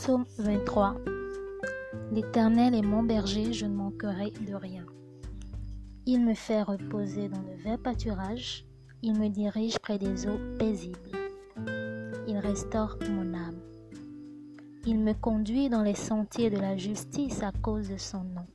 [0.00, 0.94] 3.
[2.10, 4.86] L'Éternel est mon berger, je ne manquerai de rien.
[6.06, 8.64] Il me fait reposer dans le vert pâturage,
[9.02, 10.98] il me dirige près des eaux paisibles.
[12.26, 13.60] Il restaure mon âme.
[14.86, 18.46] Il me conduit dans les sentiers de la justice à cause de son nom.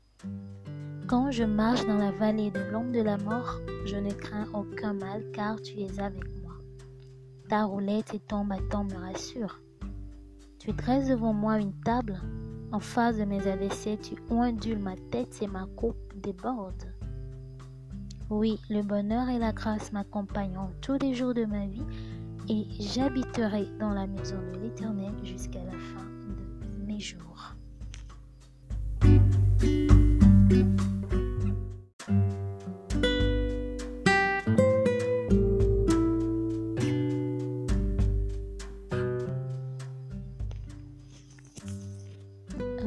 [1.08, 4.94] Quand je marche dans la vallée de l'ombre de la mort, je ne crains aucun
[4.94, 6.56] mal car tu es avec moi.
[7.50, 9.60] Ta roulette et ton bâton me rassurent.
[10.66, 12.20] Tu dresses devant moi une table,
[12.72, 16.92] en face de mes adversaires, tu ondules ma tête et ma coupe déborde.
[18.32, 21.86] Oui, le bonheur et la grâce m'accompagneront tous les jours de ma vie
[22.50, 26.06] et j'habiterai dans la maison de l'Éternel jusqu'à la fin
[26.80, 27.55] de mes jours.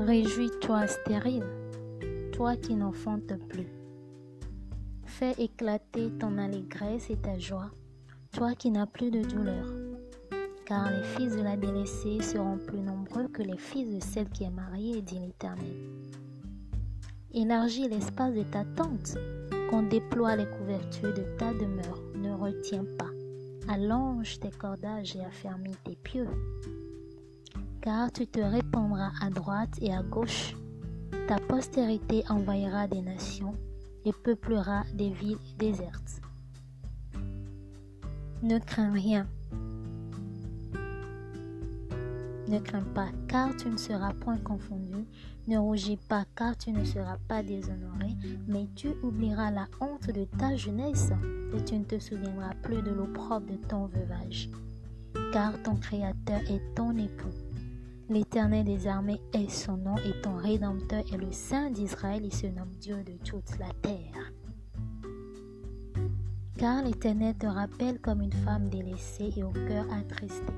[0.09, 1.45] Réjouis-toi stérile,
[2.33, 3.69] toi qui n'enfantes plus.
[5.05, 7.71] Fais éclater ton allégresse et ta joie,
[8.33, 9.67] toi qui n'as plus de douleur.
[10.65, 14.45] Car les fils de la délaissée seront plus nombreux que les fils de celle qui
[14.45, 15.77] est mariée, dit l'Éternel.
[17.35, 19.19] Élargis l'espace de ta tente,
[19.69, 22.01] qu'on déploie les couvertures de ta demeure.
[22.15, 23.11] Ne retiens pas.
[23.71, 26.29] Allonge tes cordages et affermis tes pieux
[27.89, 30.55] car tu te répandras à droite et à gauche.
[31.27, 33.55] Ta postérité envahira des nations
[34.05, 36.21] et peuplera des villes désertes.
[38.43, 39.27] Ne crains rien.
[42.47, 45.07] Ne crains pas, car tu ne seras point confondu.
[45.47, 48.15] Ne rougis pas, car tu ne seras pas déshonoré,
[48.47, 51.11] mais tu oublieras la honte de ta jeunesse
[51.57, 54.51] et tu ne te souviendras plus de l'opprobre de ton veuvage.
[55.33, 57.48] Car ton Créateur est ton époux
[58.11, 62.47] L'Éternel des armées est son nom et ton Rédempteur est le Saint d'Israël, il se
[62.47, 64.33] nomme Dieu de toute la terre.
[66.57, 70.55] Car l'Éternel te rappelle comme une femme délaissée et au cœur attristé,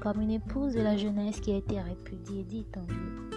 [0.00, 3.30] comme une épouse de la jeunesse qui a été répudiée, dit ton Dieu.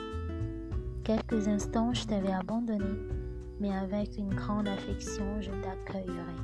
[1.04, 2.86] Quelques instants je t'avais abandonné,
[3.60, 6.36] mais avec une grande affection je t'accueillerai.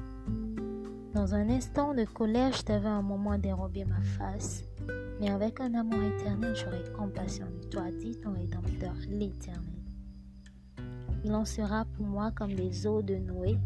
[1.13, 4.63] Dans un instant de colère, je t'avais un moment dérobé ma face,
[5.21, 9.83] mais avec un amour éternel, j'aurai compassion de toi, dit ton Rédempteur, l'Éternel.
[11.23, 13.59] Il en sera pour moi comme les eaux de Noé.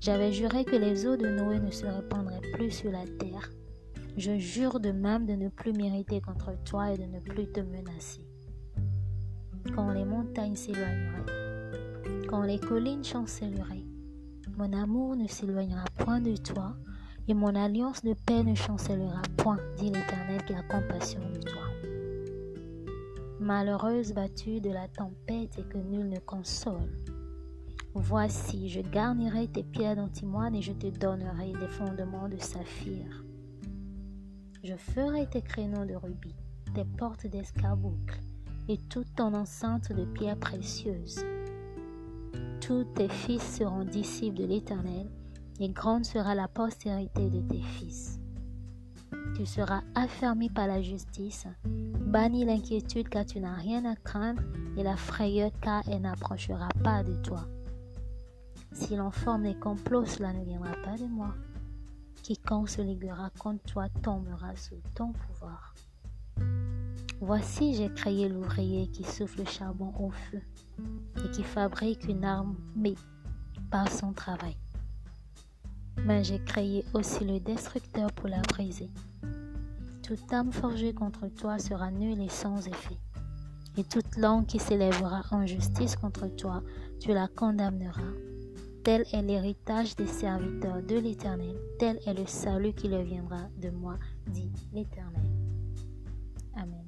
[0.00, 3.52] J'avais juré que les eaux de Noé ne se répandraient plus sur la terre.
[4.16, 7.60] Je jure de même de ne plus m'irriter contre toi et de ne plus te
[7.60, 8.26] menacer.
[9.72, 13.86] Quand les montagnes s'éloigneraient, quand les collines chancelleraient,
[14.58, 16.74] mon amour ne s'éloignera point de toi,
[17.30, 21.62] et mon alliance de paix ne chancellera point, dit l'Éternel qui a compassion de toi.
[23.38, 26.90] Malheureuse battue de la tempête et que nul ne console.
[27.94, 33.24] Voici, je garnirai tes pierres d'antimoine et je te donnerai des fondements de saphir.
[34.64, 36.34] Je ferai tes créneaux de rubis,
[36.74, 38.18] tes portes d'escarboucle
[38.68, 41.24] et toute ton enceinte de pierres précieuses.
[42.60, 45.08] Tous tes fils seront disciples de l'Éternel
[45.60, 48.18] et grande sera la postérité de tes fils.
[49.36, 54.42] Tu seras affermi par la justice, banni l'inquiétude car tu n'as rien à craindre
[54.76, 57.46] et la frayeur car elle n'approchera pas de toi.
[58.72, 59.56] Si l'on forme des
[60.06, 61.34] cela ne viendra pas de moi.
[62.22, 65.74] Quiconque se liguera contre toi tombera sous ton pouvoir.
[67.20, 70.40] Voici, j'ai créé l'ouvrier qui souffle le charbon au feu
[71.24, 72.96] et qui fabrique une armée
[73.70, 74.56] par son travail
[76.04, 78.90] mais j'ai créé aussi le destructeur pour la briser.
[80.02, 82.98] Toute âme forgée contre toi sera nulle et sans effet.
[83.76, 86.62] Et toute langue qui s'élèvera en justice contre toi,
[86.98, 88.12] tu la condamneras.
[88.82, 93.70] Tel est l'héritage des serviteurs de l'Éternel, tel est le salut qui le viendra de
[93.70, 93.96] moi,
[94.26, 95.30] dit l'Éternel.
[96.56, 96.86] Amen.